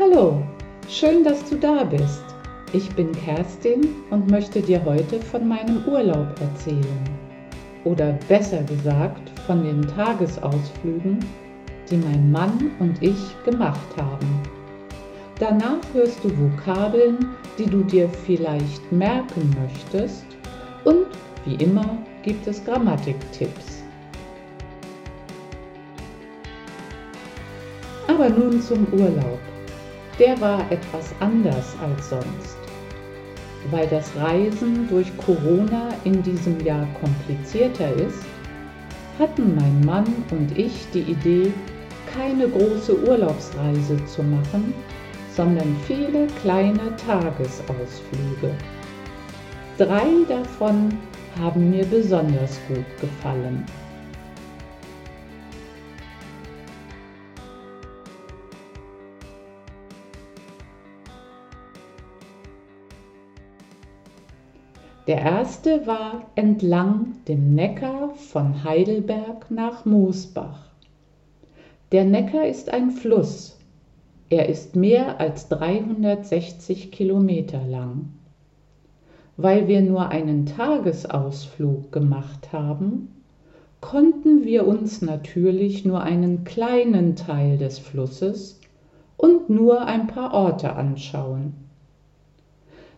Hallo, 0.00 0.42
schön, 0.88 1.22
dass 1.22 1.48
du 1.48 1.54
da 1.54 1.84
bist. 1.84 2.24
Ich 2.72 2.90
bin 2.96 3.12
Kerstin 3.12 3.94
und 4.10 4.28
möchte 4.28 4.60
dir 4.60 4.84
heute 4.84 5.20
von 5.20 5.46
meinem 5.46 5.84
Urlaub 5.86 6.34
erzählen. 6.40 7.08
Oder 7.84 8.18
besser 8.26 8.64
gesagt, 8.64 9.30
von 9.46 9.62
den 9.62 9.86
Tagesausflügen, 9.86 11.20
die 11.88 11.96
mein 11.96 12.32
Mann 12.32 12.72
und 12.80 13.00
ich 13.00 13.20
gemacht 13.44 13.96
haben. 13.96 14.42
Danach 15.38 15.78
hörst 15.92 16.24
du 16.24 16.30
Vokabeln, 16.40 17.28
die 17.56 17.66
du 17.66 17.84
dir 17.84 18.08
vielleicht 18.08 18.90
merken 18.90 19.54
möchtest 19.62 20.26
und 20.82 21.06
wie 21.44 21.54
immer 21.62 21.98
gibt 22.24 22.44
es 22.48 22.64
Grammatiktipps. 22.64 23.84
Aber 28.08 28.28
nun 28.28 28.60
zum 28.60 28.88
Urlaub. 28.92 29.38
Der 30.18 30.40
war 30.40 30.60
etwas 30.70 31.12
anders 31.20 31.74
als 31.82 32.10
sonst. 32.10 32.58
Weil 33.70 33.86
das 33.88 34.14
Reisen 34.16 34.86
durch 34.88 35.10
Corona 35.16 35.88
in 36.04 36.22
diesem 36.22 36.60
Jahr 36.64 36.86
komplizierter 37.00 37.92
ist, 37.94 38.24
hatten 39.18 39.54
mein 39.56 39.80
Mann 39.84 40.06
und 40.30 40.56
ich 40.56 40.86
die 40.92 41.00
Idee, 41.00 41.52
keine 42.12 42.48
große 42.48 42.96
Urlaubsreise 43.08 44.04
zu 44.06 44.22
machen, 44.22 44.72
sondern 45.34 45.76
viele 45.86 46.26
kleine 46.42 46.94
Tagesausflüge. 47.06 48.54
Drei 49.78 50.06
davon 50.28 50.96
haben 51.40 51.70
mir 51.70 51.84
besonders 51.86 52.60
gut 52.68 52.84
gefallen. 53.00 53.64
Der 65.06 65.20
erste 65.20 65.86
war 65.86 66.22
entlang 66.34 67.16
dem 67.28 67.54
Neckar 67.54 68.14
von 68.14 68.64
Heidelberg 68.64 69.50
nach 69.50 69.84
Moosbach. 69.84 70.70
Der 71.92 72.06
Neckar 72.06 72.46
ist 72.46 72.70
ein 72.70 72.90
Fluss. 72.90 73.58
Er 74.30 74.48
ist 74.48 74.76
mehr 74.76 75.20
als 75.20 75.48
360 75.50 76.90
Kilometer 76.90 77.62
lang. 77.66 78.14
Weil 79.36 79.68
wir 79.68 79.82
nur 79.82 80.08
einen 80.08 80.46
Tagesausflug 80.46 81.92
gemacht 81.92 82.54
haben, 82.54 83.08
konnten 83.82 84.46
wir 84.46 84.66
uns 84.66 85.02
natürlich 85.02 85.84
nur 85.84 86.00
einen 86.00 86.44
kleinen 86.44 87.14
Teil 87.14 87.58
des 87.58 87.78
Flusses 87.78 88.58
und 89.18 89.50
nur 89.50 89.84
ein 89.84 90.06
paar 90.06 90.32
Orte 90.32 90.72
anschauen 90.72 91.63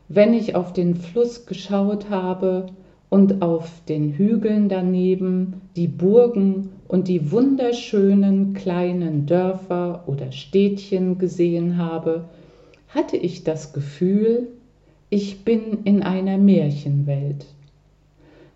wenn 0.08 0.34
ich 0.34 0.54
auf 0.54 0.72
den 0.72 0.94
Fluss 0.94 1.46
geschaut 1.46 2.10
habe 2.10 2.66
und 3.08 3.42
auf 3.42 3.70
den 3.88 4.12
Hügeln 4.12 4.68
daneben 4.68 5.62
die 5.74 5.88
Burgen 5.88 6.70
und 6.86 7.08
die 7.08 7.32
wunderschönen 7.32 8.54
kleinen 8.54 9.26
Dörfer 9.26 10.04
oder 10.06 10.30
Städtchen 10.32 11.18
gesehen 11.18 11.76
habe, 11.76 12.24
hatte 12.88 13.16
ich 13.16 13.42
das 13.42 13.72
Gefühl, 13.72 14.48
ich 15.10 15.44
bin 15.44 15.84
in 15.84 16.02
einer 16.02 16.38
Märchenwelt. 16.38 17.46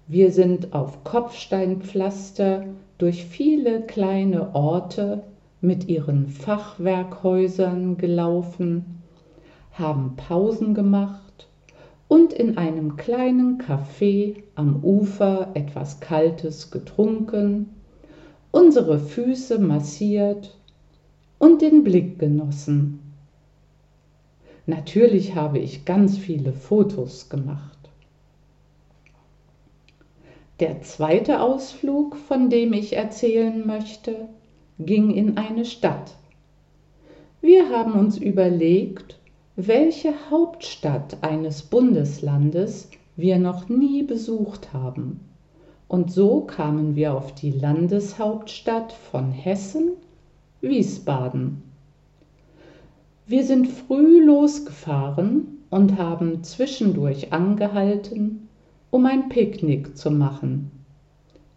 Wir 0.06 0.32
sind 0.32 0.72
auf 0.72 1.04
Kopfsteinpflaster 1.04 2.64
durch 2.98 3.24
viele 3.24 3.82
kleine 3.82 4.54
Orte 4.54 5.22
mit 5.60 5.88
ihren 5.88 6.28
Fachwerkhäusern 6.28 7.96
gelaufen, 7.96 9.02
haben 9.72 10.14
Pausen 10.16 10.74
gemacht 10.74 11.29
und 12.10 12.32
in 12.32 12.58
einem 12.58 12.96
kleinen 12.96 13.62
Café 13.62 14.42
am 14.56 14.82
Ufer 14.82 15.52
etwas 15.54 16.00
Kaltes 16.00 16.72
getrunken, 16.72 17.70
unsere 18.50 18.98
Füße 18.98 19.60
massiert 19.60 20.58
und 21.38 21.62
den 21.62 21.84
Blick 21.84 22.18
genossen. 22.18 22.98
Natürlich 24.66 25.36
habe 25.36 25.60
ich 25.60 25.84
ganz 25.84 26.18
viele 26.18 26.52
Fotos 26.52 27.28
gemacht. 27.28 27.78
Der 30.58 30.82
zweite 30.82 31.40
Ausflug, 31.40 32.16
von 32.16 32.50
dem 32.50 32.72
ich 32.72 32.96
erzählen 32.96 33.64
möchte, 33.64 34.28
ging 34.80 35.12
in 35.12 35.36
eine 35.36 35.64
Stadt. 35.64 36.16
Wir 37.40 37.68
haben 37.70 37.92
uns 37.92 38.18
überlegt, 38.18 39.19
welche 39.66 40.14
Hauptstadt 40.30 41.18
eines 41.22 41.62
Bundeslandes 41.62 42.88
wir 43.16 43.38
noch 43.38 43.68
nie 43.68 44.02
besucht 44.02 44.72
haben. 44.72 45.20
Und 45.88 46.12
so 46.12 46.42
kamen 46.42 46.94
wir 46.94 47.14
auf 47.14 47.34
die 47.34 47.50
Landeshauptstadt 47.50 48.92
von 48.92 49.32
Hessen, 49.32 49.92
Wiesbaden. 50.60 51.62
Wir 53.26 53.44
sind 53.44 53.66
früh 53.66 54.24
losgefahren 54.24 55.58
und 55.70 55.98
haben 55.98 56.42
zwischendurch 56.42 57.32
angehalten, 57.32 58.48
um 58.90 59.06
ein 59.06 59.28
Picknick 59.28 59.96
zu 59.96 60.10
machen. 60.10 60.70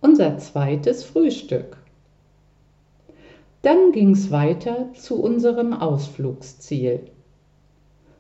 Unser 0.02 0.38
zweites 0.38 1.04
Frühstück. 1.04 1.78
Dann 3.62 3.92
ging's 3.92 4.30
weiter 4.32 4.90
zu 4.94 5.22
unserem 5.22 5.74
Ausflugsziel. 5.74 7.02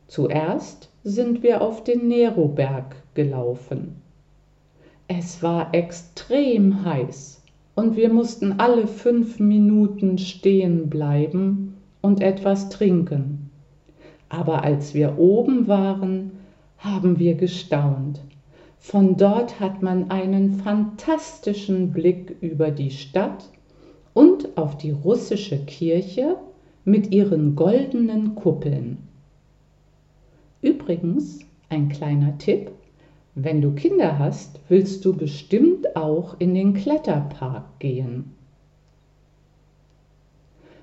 Zuerst 0.08 0.90
sind 1.04 1.44
wir 1.44 1.62
auf 1.62 1.84
den 1.84 2.08
Neroberg 2.08 2.96
gelaufen. 3.14 3.96
Es 5.08 5.44
war 5.44 5.74
extrem 5.74 6.86
heiß 6.86 7.42
und 7.76 7.96
wir 7.96 8.12
mussten 8.12 8.54
alle 8.60 8.88
fünf 8.88 9.40
Minuten 9.40 10.18
stehen 10.18 10.90
bleiben 10.90 11.76
und 12.02 12.22
etwas 12.22 12.70
trinken. 12.70 13.50
Aber 14.30 14.64
als 14.64 14.94
wir 14.94 15.18
oben 15.18 15.68
waren, 15.68 16.32
haben 16.78 17.20
wir 17.20 17.36
gestaunt. 17.36 18.20
Von 18.80 19.16
dort 19.16 19.60
hat 19.60 19.82
man 19.82 20.12
einen 20.12 20.56
fantastischen 20.56 21.92
Blick 21.92 22.36
über 22.42 22.72
die 22.72 22.92
Stadt 22.92 23.50
und 24.14 24.58
auf 24.58 24.78
die 24.78 24.92
russische 24.92 25.58
Kirche 25.60 26.36
mit 26.84 27.14
ihren 27.14 27.56
goldenen 27.56 28.36
Kuppeln. 28.36 28.98
Übrigens, 30.64 31.42
ein 31.68 31.90
kleiner 31.90 32.38
Tipp, 32.38 32.72
wenn 33.36 33.62
du 33.62 33.74
Kinder 33.74 34.18
hast, 34.18 34.62
willst 34.70 35.04
du 35.04 35.14
bestimmt 35.14 35.98
auch 35.98 36.40
in 36.40 36.56
den 36.56 36.74
Kletterpark 36.74 37.80
gehen. 37.80 38.32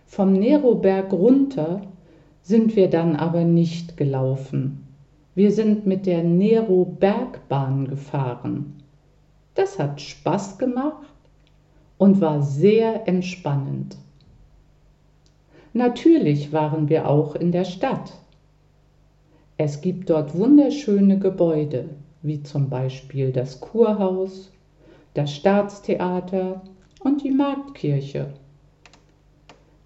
Vom 0.04 0.34
Neroberg 0.34 1.14
runter 1.14 1.80
sind 2.42 2.76
wir 2.76 2.90
dann 2.90 3.16
aber 3.16 3.44
nicht 3.44 3.96
gelaufen. 3.96 4.86
Wir 5.34 5.50
sind 5.50 5.86
mit 5.86 6.04
der 6.04 6.24
Nero-Bergbahn 6.24 7.88
gefahren. 7.88 8.82
Das 9.54 9.78
hat 9.78 10.02
Spaß 10.02 10.58
gemacht 10.58 11.08
und 11.96 12.20
war 12.20 12.42
sehr 12.42 13.08
entspannend. 13.08 13.96
Natürlich 15.72 16.52
waren 16.52 16.90
wir 16.90 17.08
auch 17.08 17.34
in 17.34 17.50
der 17.50 17.64
Stadt. 17.64 18.19
Es 19.62 19.82
gibt 19.82 20.08
dort 20.08 20.34
wunderschöne 20.38 21.18
Gebäude, 21.18 21.90
wie 22.22 22.42
zum 22.42 22.70
Beispiel 22.70 23.30
das 23.30 23.60
Kurhaus, 23.60 24.50
das 25.12 25.34
Staatstheater 25.34 26.62
und 27.00 27.22
die 27.22 27.30
Marktkirche. 27.30 28.28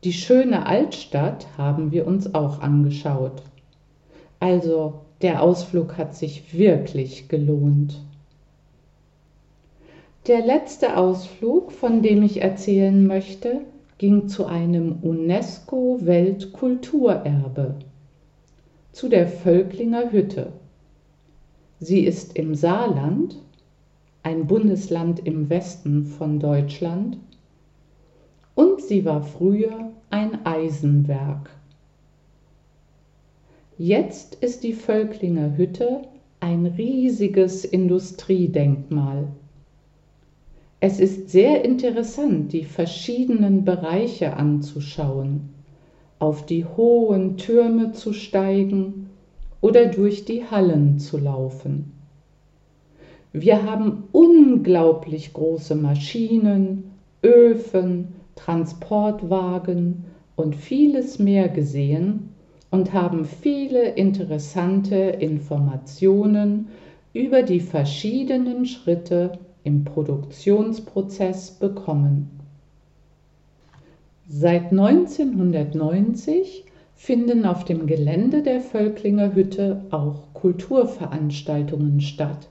Die 0.04 0.12
schöne 0.12 0.66
Altstadt 0.66 1.48
haben 1.58 1.90
wir 1.90 2.06
uns 2.06 2.36
auch 2.36 2.60
angeschaut. 2.60 3.42
Also 4.38 5.00
der 5.22 5.42
Ausflug 5.42 5.98
hat 5.98 6.14
sich 6.14 6.56
wirklich 6.56 7.28
gelohnt. 7.28 8.00
Der 10.28 10.46
letzte 10.46 10.96
Ausflug, 10.96 11.72
von 11.72 12.00
dem 12.00 12.22
ich 12.22 12.40
erzählen 12.40 13.04
möchte, 13.08 13.62
ging 13.98 14.28
zu 14.28 14.46
einem 14.46 15.00
UNESCO 15.02 15.98
Weltkulturerbe 16.00 17.74
zu 18.94 19.08
der 19.08 19.26
Völklinger 19.26 20.12
Hütte. 20.12 20.52
Sie 21.80 22.04
ist 22.04 22.38
im 22.38 22.54
Saarland, 22.54 23.36
ein 24.22 24.46
Bundesland 24.46 25.18
im 25.26 25.50
Westen 25.50 26.06
von 26.06 26.38
Deutschland, 26.38 27.18
und 28.54 28.80
sie 28.80 29.04
war 29.04 29.22
früher 29.22 29.90
ein 30.10 30.46
Eisenwerk. 30.46 31.50
Jetzt 33.76 34.36
ist 34.36 34.62
die 34.62 34.74
Völklinger 34.74 35.56
Hütte 35.56 36.02
ein 36.38 36.64
riesiges 36.66 37.64
Industriedenkmal. 37.64 39.26
Es 40.78 41.00
ist 41.00 41.30
sehr 41.30 41.64
interessant, 41.64 42.52
die 42.52 42.64
verschiedenen 42.64 43.64
Bereiche 43.64 44.36
anzuschauen 44.36 45.53
auf 46.18 46.46
die 46.46 46.64
hohen 46.64 47.36
Türme 47.36 47.92
zu 47.92 48.12
steigen 48.12 49.10
oder 49.60 49.86
durch 49.86 50.24
die 50.24 50.44
Hallen 50.44 50.98
zu 50.98 51.18
laufen. 51.18 51.92
Wir 53.32 53.64
haben 53.64 54.04
unglaublich 54.12 55.32
große 55.32 55.74
Maschinen, 55.74 56.92
Öfen, 57.22 58.14
Transportwagen 58.36 60.04
und 60.36 60.54
vieles 60.54 61.18
mehr 61.18 61.48
gesehen 61.48 62.28
und 62.70 62.92
haben 62.92 63.24
viele 63.24 63.90
interessante 63.90 64.94
Informationen 64.94 66.68
über 67.12 67.42
die 67.42 67.60
verschiedenen 67.60 68.66
Schritte 68.66 69.38
im 69.62 69.84
Produktionsprozess 69.84 71.52
bekommen. 71.52 72.43
Seit 74.26 74.70
1990 74.72 76.64
finden 76.94 77.44
auf 77.44 77.66
dem 77.66 77.86
Gelände 77.86 78.42
der 78.42 78.62
Völklinger 78.62 79.34
Hütte 79.34 79.84
auch 79.90 80.32
Kulturveranstaltungen 80.32 82.00
statt, 82.00 82.48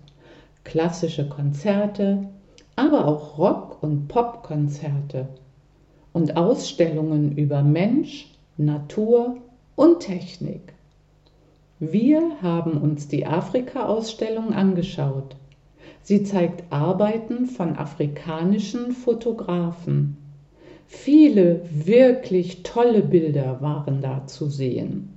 klassische 0.63 1.27
Konzerte, 1.27 2.29
aber 2.75 3.07
auch 3.07 3.39
Rock- 3.39 3.81
und 3.81 4.07
Popkonzerte 4.07 5.29
und 6.11 6.37
Ausstellungen 6.37 7.35
über 7.37 7.63
Mensch, 7.63 8.31
Natur 8.55 9.37
und 9.75 10.01
Technik. 10.01 10.73
Wir 11.79 12.39
haben 12.43 12.77
uns 12.77 13.07
die 13.07 13.25
Afrika-Ausstellung 13.25 14.53
angeschaut. 14.53 15.35
Sie 16.03 16.21
zeigt 16.23 16.71
Arbeiten 16.71 17.47
von 17.47 17.75
afrikanischen 17.75 18.91
Fotografen. 18.91 20.17
Viele 20.95 21.61
wirklich 21.69 22.63
tolle 22.63 23.01
Bilder 23.01 23.59
waren 23.61 23.99
da 24.01 24.25
zu 24.25 24.45
sehen. 24.45 25.09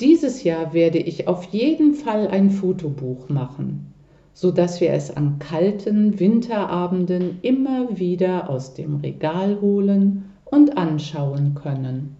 Dieses 0.00 0.42
Jahr 0.42 0.74
werde 0.74 0.98
ich 0.98 1.28
auf 1.28 1.44
jeden 1.44 1.94
Fall 1.94 2.28
ein 2.28 2.50
Fotobuch 2.50 3.30
machen, 3.30 3.94
so 4.34 4.50
dass 4.50 4.82
wir 4.82 4.92
es 4.92 5.16
an 5.16 5.38
kalten 5.38 6.20
Winterabenden 6.20 7.38
immer 7.40 7.96
wieder 7.98 8.50
aus 8.50 8.74
dem 8.74 8.96
Regal 8.96 9.60
holen 9.62 10.24
und 10.44 10.76
anschauen 10.76 11.54
können. 11.54 12.16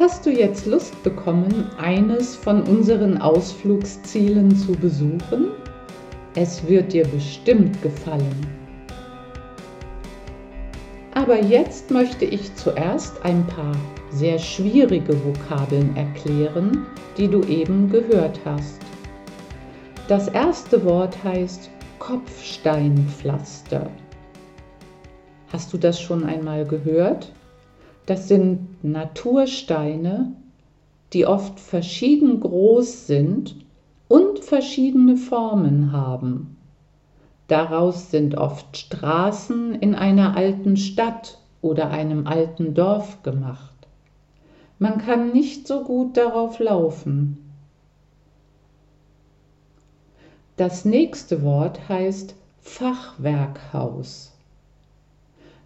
Hast 0.00 0.24
du 0.24 0.30
jetzt 0.30 0.64
Lust 0.64 1.02
bekommen, 1.02 1.66
eines 1.76 2.34
von 2.34 2.62
unseren 2.62 3.18
Ausflugszielen 3.18 4.56
zu 4.56 4.72
besuchen? 4.72 5.48
Es 6.34 6.66
wird 6.66 6.94
dir 6.94 7.06
bestimmt 7.06 7.82
gefallen. 7.82 8.46
Aber 11.12 11.38
jetzt 11.42 11.90
möchte 11.90 12.24
ich 12.24 12.54
zuerst 12.54 13.22
ein 13.26 13.46
paar 13.48 13.76
sehr 14.10 14.38
schwierige 14.38 15.14
Vokabeln 15.22 15.94
erklären, 15.94 16.86
die 17.18 17.28
du 17.28 17.42
eben 17.42 17.90
gehört 17.90 18.40
hast. 18.46 18.80
Das 20.08 20.28
erste 20.28 20.82
Wort 20.82 21.22
heißt 21.22 21.68
Kopfsteinpflaster. 21.98 23.90
Hast 25.52 25.74
du 25.74 25.76
das 25.76 26.00
schon 26.00 26.24
einmal 26.24 26.64
gehört? 26.64 27.30
Das 28.10 28.26
sind 28.26 28.82
Natursteine, 28.82 30.32
die 31.12 31.26
oft 31.26 31.60
verschieden 31.60 32.40
groß 32.40 33.06
sind 33.06 33.54
und 34.08 34.40
verschiedene 34.40 35.16
Formen 35.16 35.92
haben. 35.92 36.56
Daraus 37.46 38.10
sind 38.10 38.36
oft 38.36 38.76
Straßen 38.76 39.76
in 39.76 39.94
einer 39.94 40.36
alten 40.36 40.76
Stadt 40.76 41.38
oder 41.62 41.90
einem 41.90 42.26
alten 42.26 42.74
Dorf 42.74 43.22
gemacht. 43.22 43.76
Man 44.80 44.98
kann 44.98 45.30
nicht 45.30 45.68
so 45.68 45.84
gut 45.84 46.16
darauf 46.16 46.58
laufen. 46.58 47.52
Das 50.56 50.84
nächste 50.84 51.44
Wort 51.44 51.88
heißt 51.88 52.34
Fachwerkhaus. 52.60 54.32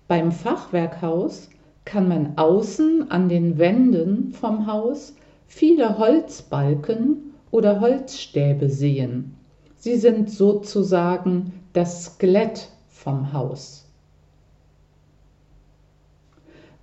Beim 0.07 0.31
Fachwerkhaus 0.31 1.49
kann 1.85 2.09
man 2.09 2.37
außen 2.37 3.11
an 3.11 3.29
den 3.29 3.59
Wänden 3.59 4.33
vom 4.33 4.67
Haus 4.67 5.15
viele 5.47 5.99
Holzbalken 5.99 7.35
oder 7.51 7.81
Holzstäbe 7.81 8.71
sehen. 8.71 9.37
Sie 9.77 9.97
sind 9.97 10.31
sozusagen 10.31 11.53
das 11.73 12.05
Skelett 12.05 12.69
vom 12.89 13.33
Haus. 13.33 13.87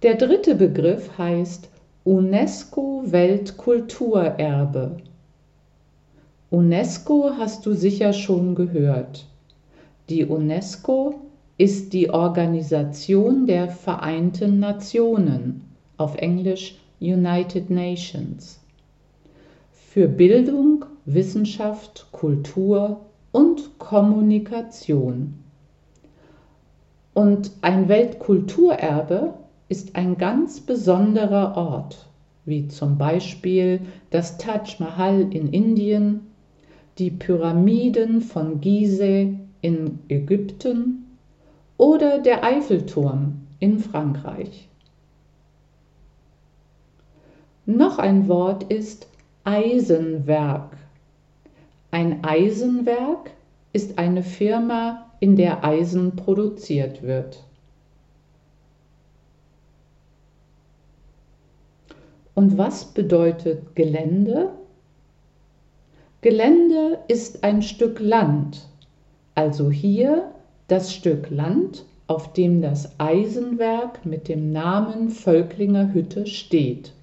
Der 0.04 0.16
dritte 0.16 0.56
Begriff 0.56 1.18
heißt 1.18 1.70
UNESCO 2.04 3.04
Weltkulturerbe. 3.06 4.98
UNESCO 6.50 7.32
hast 7.38 7.66
du 7.66 7.74
sicher 7.74 8.14
schon 8.14 8.56
gehört. 8.56 9.28
Die 10.10 10.26
UNESCO 10.26 11.22
ist 11.62 11.94
die 11.94 12.10
Organisation 12.10 13.46
der 13.46 13.70
Vereinten 13.70 14.58
Nationen, 14.58 15.62
auf 15.96 16.16
Englisch 16.16 16.80
United 17.00 17.70
Nations, 17.70 18.60
für 19.72 20.08
Bildung, 20.08 20.86
Wissenschaft, 21.06 22.08
Kultur 22.12 23.02
und 23.32 23.78
Kommunikation. 23.78 25.36
Und 27.14 27.52
ein 27.62 27.88
Weltkulturerbe 27.88 29.36
ist 29.70 29.96
ein 29.96 30.18
ganz 30.18 30.62
besonderer 30.62 31.56
Ort, 31.56 32.08
wie 32.44 32.70
zum 32.70 32.98
Beispiel 32.98 33.82
das 34.10 34.40
Taj 34.40 34.80
Mahal 34.80 35.28
in 35.32 35.54
Indien, 35.54 36.22
die 36.98 37.12
Pyramiden 37.12 38.22
von 38.22 38.62
Gizeh 38.62 39.36
in 39.62 40.00
Ägypten 40.10 41.06
oder 41.82 42.20
der 42.20 42.44
Eiffelturm 42.44 43.48
in 43.58 43.80
Frankreich. 43.80 44.70
Noch 47.66 47.98
ein 47.98 48.28
Wort 48.28 48.72
ist 48.72 49.08
Eisenwerk. 49.46 50.78
Ein 51.90 52.24
Eisenwerk 52.24 53.32
ist 53.74 53.98
eine 53.98 54.22
Firma, 54.22 55.08
in 55.22 55.36
der 55.36 55.64
Eisen 55.64 56.16
produziert 56.16 57.02
wird. 57.02 57.44
Und 62.36 62.60
was 62.60 62.86
bedeutet 62.86 63.76
Gelände? 63.76 64.52
Gelände 66.22 67.00
ist 67.08 67.44
ein 67.44 67.64
Stück 67.64 68.00
Land, 68.00 68.68
also 69.34 69.72
hier 69.72 70.32
das 70.72 70.94
Stück 70.94 71.30
Land, 71.30 71.84
auf 72.08 72.32
dem 72.32 72.62
das 72.62 72.98
Eisenwerk 72.98 74.06
mit 74.06 74.30
dem 74.30 74.54
Namen 74.54 75.10
Völklinger 75.10 75.94
Hütte 75.94 76.26
steht. 76.26 76.94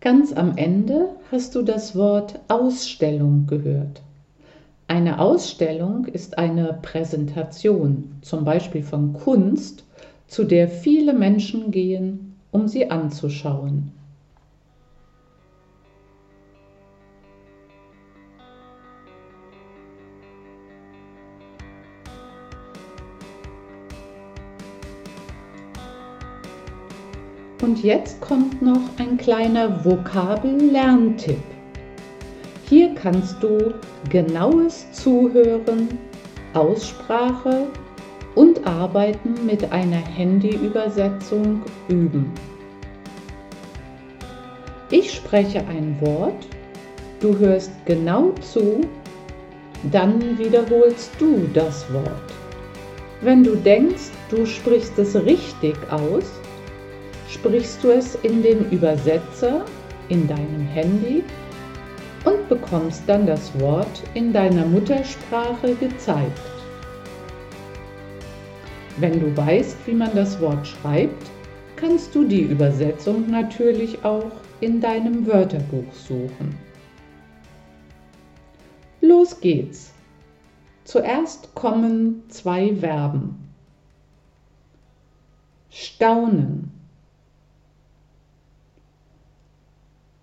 Ganz 0.00 0.32
am 0.32 0.56
Ende 0.56 1.10
hast 1.30 1.54
du 1.54 1.62
das 1.62 1.94
Wort 1.94 2.40
Ausstellung 2.48 3.46
gehört. 3.46 4.00
Eine 4.88 5.20
Ausstellung 5.20 6.06
ist 6.06 6.38
eine 6.38 6.78
Präsentation, 6.80 8.16
zum 8.22 8.46
Beispiel 8.46 8.82
von 8.82 9.12
Kunst, 9.12 9.84
zu 10.26 10.44
der 10.44 10.68
viele 10.68 11.12
Menschen 11.12 11.70
gehen, 11.70 12.34
um 12.50 12.66
sie 12.66 12.90
anzuschauen. 12.90 13.92
Und 27.62 27.84
jetzt 27.84 28.20
kommt 28.20 28.60
noch 28.60 28.82
ein 28.98 29.16
kleiner 29.16 29.84
Vokabellerntipp. 29.84 31.38
Hier 32.68 32.92
kannst 32.96 33.40
du 33.40 33.72
genaues 34.10 34.90
Zuhören, 34.90 35.86
Aussprache 36.54 37.68
und 38.34 38.66
Arbeiten 38.66 39.46
mit 39.46 39.70
einer 39.70 40.04
Handyübersetzung 40.04 41.62
üben. 41.88 42.32
Ich 44.90 45.12
spreche 45.12 45.60
ein 45.60 45.96
Wort, 46.00 46.48
du 47.20 47.38
hörst 47.38 47.70
genau 47.86 48.32
zu, 48.40 48.80
dann 49.92 50.36
wiederholst 50.36 51.12
du 51.20 51.48
das 51.54 51.90
Wort. 51.92 52.32
Wenn 53.20 53.44
du 53.44 53.54
denkst, 53.54 54.10
du 54.30 54.44
sprichst 54.46 54.98
es 54.98 55.14
richtig 55.14 55.76
aus, 55.92 56.24
sprichst 57.42 57.82
du 57.82 57.90
es 57.90 58.14
in 58.22 58.40
den 58.40 58.70
Übersetzer 58.70 59.64
in 60.08 60.28
deinem 60.28 60.60
Handy 60.68 61.24
und 62.24 62.48
bekommst 62.48 63.02
dann 63.08 63.26
das 63.26 63.58
Wort 63.58 64.04
in 64.14 64.32
deiner 64.32 64.64
Muttersprache 64.64 65.74
gezeigt. 65.74 66.40
Wenn 68.98 69.18
du 69.18 69.36
weißt, 69.36 69.76
wie 69.86 69.94
man 69.94 70.14
das 70.14 70.40
Wort 70.40 70.64
schreibt, 70.64 71.32
kannst 71.74 72.14
du 72.14 72.22
die 72.24 72.42
Übersetzung 72.42 73.28
natürlich 73.28 74.04
auch 74.04 74.30
in 74.60 74.80
deinem 74.80 75.26
Wörterbuch 75.26 75.92
suchen. 75.94 76.56
Los 79.00 79.40
geht's! 79.40 79.92
Zuerst 80.84 81.52
kommen 81.56 82.22
zwei 82.28 82.76
Verben. 82.76 83.48
Staunen. 85.70 86.81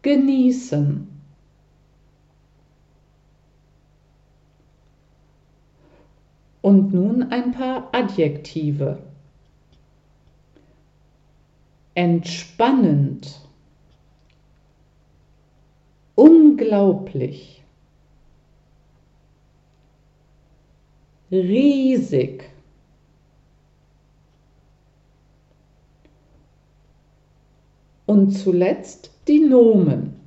Genießen. 0.01 1.07
Und 6.61 6.93
nun 6.93 7.31
ein 7.31 7.51
paar 7.51 7.89
Adjektive. 7.93 8.99
Entspannend. 11.95 13.41
Unglaublich. 16.15 17.63
Riesig. 21.31 22.49
Und 28.09 28.31
zuletzt 28.31 29.11
die 29.27 29.39
Nomen. 29.39 30.19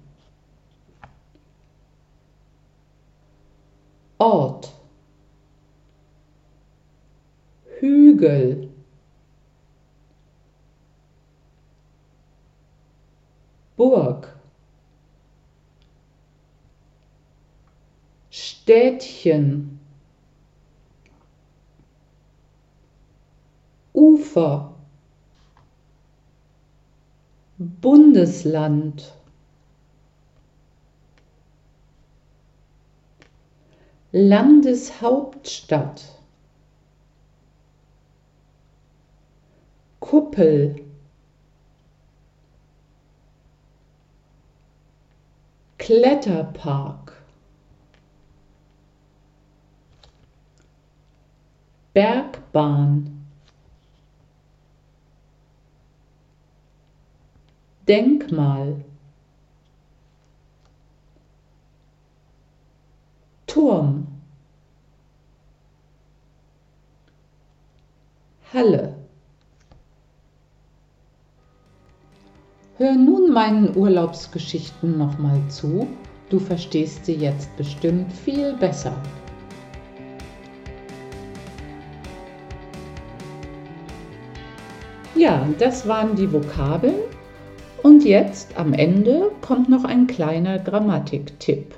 Ort. 4.19 4.73
Hügel. 7.81 8.69
Burg. 13.77 14.33
Städtchen. 18.31 19.81
Ufer. 23.93 24.72
Bundesland. 27.81 29.13
Landeshauptstadt. 34.13 36.19
Kuppel. 40.01 40.85
Kletterpark. 45.79 47.13
Bergbahn. 51.95 53.22
Denkmal. 57.89 58.77
Turm. 63.47 64.07
Halle. 68.55 68.95
Hör 72.77 72.95
nun 72.95 73.33
meinen 73.33 73.77
Urlaubsgeschichten 73.77 74.97
nochmal 74.99 75.41
zu, 75.49 75.87
du 76.31 76.39
verstehst 76.39 77.07
sie 77.07 77.15
jetzt 77.15 77.55
bestimmt 77.57 78.13
viel 78.13 78.55
besser. 78.55 78.95
Ja, 85.15 85.47
das 85.59 85.87
waren 85.87 86.17
die 86.17 86.33
Vokabeln 86.33 87.03
und 87.83 88.05
jetzt 88.05 88.59
am 88.59 88.73
Ende 88.73 89.31
kommt 89.41 89.69
noch 89.69 89.85
ein 89.85 90.07
kleiner 90.07 90.59
Grammatiktipp. 90.59 91.75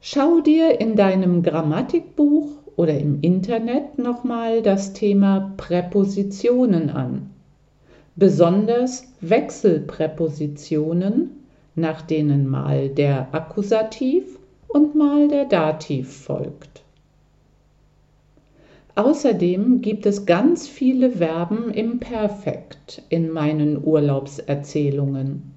Schau 0.00 0.40
dir 0.40 0.80
in 0.80 0.96
deinem 0.96 1.42
Grammatikbuch 1.42 2.48
oder 2.76 2.98
im 2.98 3.20
Internet 3.20 3.98
nochmal 3.98 4.62
das 4.62 4.92
Thema 4.92 5.52
Präpositionen 5.56 6.90
an 6.90 7.30
besonders 8.18 9.04
Wechselpräpositionen, 9.20 11.30
nach 11.76 12.02
denen 12.02 12.48
mal 12.48 12.88
der 12.88 13.32
Akkusativ 13.32 14.24
und 14.66 14.96
mal 14.96 15.28
der 15.28 15.44
Dativ 15.44 16.24
folgt. 16.24 16.82
Außerdem 18.98 19.80
gibt 19.80 20.06
es 20.06 20.26
ganz 20.26 20.66
viele 20.66 21.12
Verben 21.12 21.70
im 21.70 22.00
Perfekt 22.00 23.00
in 23.08 23.30
meinen 23.30 23.80
Urlaubserzählungen. 23.80 25.54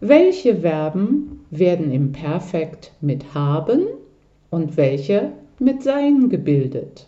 Welche 0.00 0.56
Verben 0.62 1.44
werden 1.50 1.92
im 1.92 2.12
Perfekt 2.12 2.92
mit 3.02 3.34
haben 3.34 3.82
und 4.48 4.78
welche 4.78 5.32
mit 5.58 5.82
sein 5.82 6.30
gebildet? 6.30 7.06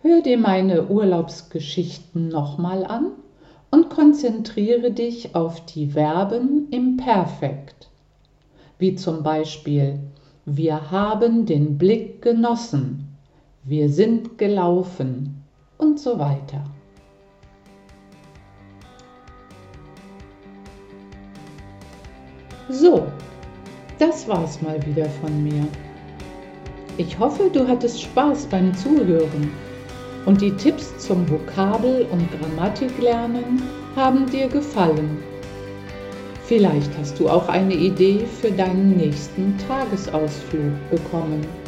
Hör 0.00 0.22
dir 0.22 0.38
meine 0.38 0.86
Urlaubsgeschichten 0.88 2.28
nochmal 2.28 2.86
an 2.86 3.08
und 3.70 3.90
konzentriere 3.90 4.92
dich 4.92 5.34
auf 5.34 5.66
die 5.66 5.88
Verben 5.88 6.68
im 6.70 6.96
Perfekt, 6.96 7.90
wie 8.78 8.94
zum 8.94 9.22
Beispiel 9.22 9.98
wir 10.46 10.90
haben 10.90 11.44
den 11.44 11.76
Blick 11.76 12.22
genossen, 12.22 13.09
wir 13.64 13.88
sind 13.88 14.38
gelaufen 14.38 15.44
und 15.76 16.00
so 16.00 16.18
weiter. 16.18 16.64
So, 22.68 23.06
das 23.98 24.26
war's 24.28 24.62
mal 24.62 24.84
wieder 24.86 25.06
von 25.06 25.42
mir. 25.42 25.66
Ich 26.96 27.18
hoffe, 27.18 27.50
du 27.52 27.66
hattest 27.66 28.00
Spaß 28.00 28.46
beim 28.46 28.74
Zuhören 28.74 29.50
und 30.26 30.40
die 30.40 30.52
Tipps 30.52 30.96
zum 30.98 31.28
Vokabel- 31.28 32.06
und 32.10 32.28
Grammatiklernen 32.38 33.62
haben 33.96 34.26
dir 34.30 34.48
gefallen. 34.48 35.18
Vielleicht 36.44 36.90
hast 36.98 37.18
du 37.18 37.28
auch 37.28 37.48
eine 37.48 37.74
Idee 37.74 38.24
für 38.40 38.50
deinen 38.50 38.96
nächsten 38.96 39.56
Tagesausflug 39.68 40.72
bekommen. 40.90 41.59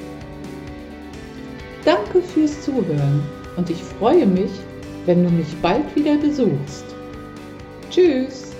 Danke 1.85 2.23
fürs 2.23 2.63
Zuhören 2.63 3.23
und 3.57 3.69
ich 3.69 3.83
freue 3.99 4.27
mich, 4.27 4.51
wenn 5.07 5.25
du 5.25 5.31
mich 5.31 5.49
bald 5.61 5.95
wieder 5.97 6.17
besuchst. 6.17 6.85
Tschüss! 7.91 8.52